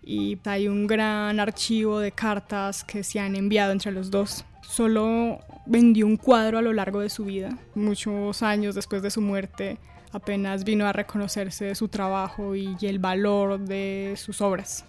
y 0.02 0.38
hay 0.46 0.68
un 0.68 0.88
gran 0.88 1.40
archivo 1.40 2.00
de 2.00 2.12
cartas 2.12 2.84
que 2.84 3.04
se 3.04 3.20
han 3.20 3.36
enviado 3.36 3.72
entre 3.72 3.92
los 3.92 4.10
dos. 4.10 4.46
Solo 4.62 5.40
vendió 5.66 6.06
un 6.06 6.18
cuadro 6.18 6.60
a 6.60 6.62
lo 6.62 6.72
largo 6.72 7.02
de 7.02 7.10
su 7.10 7.26
vida. 7.26 7.58
Muchos 7.76 8.42
años 8.42 8.76
después 8.76 9.02
de 9.02 9.12
su 9.12 9.22
muerte 9.22 9.80
apenas 10.12 10.64
vino 10.64 10.88
a 10.88 10.94
reconocerse 10.94 11.76
su 11.76 11.90
trabajo 11.90 12.56
y 12.56 12.78
el 12.82 13.00
valor 13.00 13.60
de 13.60 14.14
sus 14.18 14.42
obras. 14.42 14.86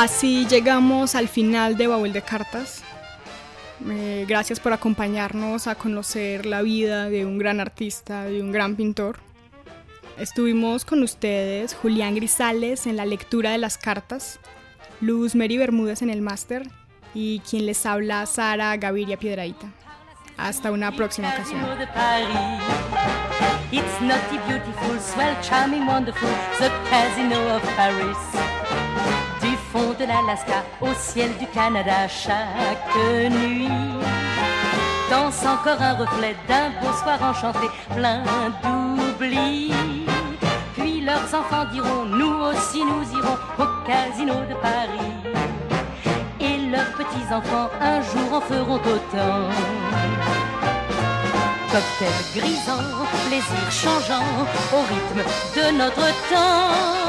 Así 0.00 0.46
llegamos 0.46 1.14
al 1.14 1.28
final 1.28 1.76
de 1.76 1.86
Baúl 1.86 2.14
de 2.14 2.22
Cartas. 2.22 2.82
Eh, 3.86 4.24
gracias 4.26 4.58
por 4.58 4.72
acompañarnos 4.72 5.66
a 5.66 5.74
conocer 5.74 6.46
la 6.46 6.62
vida 6.62 7.10
de 7.10 7.26
un 7.26 7.36
gran 7.36 7.60
artista, 7.60 8.24
de 8.24 8.40
un 8.40 8.50
gran 8.50 8.76
pintor. 8.76 9.18
Estuvimos 10.16 10.86
con 10.86 11.02
ustedes 11.02 11.74
Julián 11.74 12.14
Grisales 12.14 12.86
en 12.86 12.96
la 12.96 13.04
lectura 13.04 13.50
de 13.50 13.58
las 13.58 13.76
cartas, 13.76 14.40
Luz 15.02 15.34
Mary 15.34 15.58
Bermúdez 15.58 16.00
en 16.00 16.08
el 16.08 16.22
máster 16.22 16.66
y 17.12 17.40
quien 17.40 17.66
les 17.66 17.84
habla 17.84 18.24
Sara 18.24 18.74
Gaviria 18.78 19.18
Piedraíta. 19.18 19.70
Hasta 20.38 20.72
una 20.72 20.96
próxima 20.96 21.28
ocasión. 21.28 21.60
Fond 29.72 29.94
de 29.98 30.04
l'Alaska 30.04 30.64
au 30.80 30.92
ciel 30.98 31.30
du 31.38 31.46
Canada 31.46 32.08
chaque 32.08 32.94
nuit. 33.30 33.68
Danse 35.10 35.44
encore 35.44 35.80
un 35.80 35.94
reflet 35.94 36.36
d'un 36.48 36.70
beau 36.80 36.92
soir 37.02 37.18
enchanté, 37.22 37.66
plein 37.94 38.22
d'oubli. 38.62 39.72
Puis 40.76 41.00
leurs 41.00 41.34
enfants 41.34 41.66
diront, 41.72 42.04
nous 42.04 42.36
aussi 42.48 42.80
nous 42.84 43.04
irons 43.18 43.38
au 43.58 43.66
casino 43.86 44.34
de 44.48 44.54
Paris. 44.54 45.16
Et 46.40 46.70
leurs 46.70 46.92
petits-enfants 46.92 47.70
un 47.80 48.00
jour 48.02 48.32
en 48.34 48.40
feront 48.40 48.76
autant. 48.76 49.48
Cocktail 51.72 52.18
grisant, 52.34 52.84
plaisir 53.26 53.70
changeant, 53.70 54.26
au 54.72 54.80
rythme 54.92 55.22
de 55.56 55.78
notre 55.78 56.06
temps. 56.28 56.99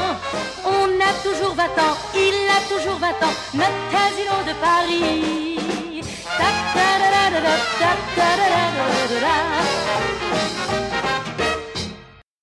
A 1.04 1.12
toujours 1.22 1.54
20 1.54 1.64
ans, 1.64 1.96
il 2.14 2.34
a 2.48 2.60
toujours 2.68 2.98
20 2.98 3.08
ans, 3.08 3.34
notre 3.54 3.90
casino 3.90 4.34
de 4.46 4.54
Paris. 4.60 5.58
Ta 6.38 6.48
-ta 6.74 6.88
-da 6.98 7.08
-da 7.30 7.40
-da. 7.40 7.62